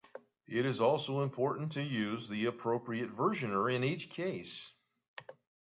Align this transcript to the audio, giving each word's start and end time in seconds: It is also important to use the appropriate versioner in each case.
It 0.47 0.65
is 0.65 0.81
also 0.81 1.21
important 1.21 1.73
to 1.73 1.83
use 1.83 2.27
the 2.27 2.47
appropriate 2.47 3.11
versioner 3.15 3.71
in 3.71 3.83
each 3.83 4.09
case. 4.09 4.71